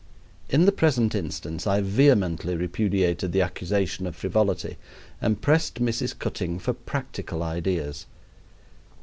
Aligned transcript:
In 0.49 0.65
the 0.65 0.71
present 0.71 1.13
instance 1.13 1.67
I 1.67 1.79
vehemently 1.81 2.55
repudiated 2.55 3.33
the 3.33 3.43
accusation 3.43 4.07
of 4.07 4.15
frivolity, 4.15 4.77
and 5.21 5.39
pressed 5.39 5.75
Mrs. 5.79 6.17
Cutting 6.17 6.57
for 6.57 6.73
practical 6.73 7.43
ideas. 7.43 8.07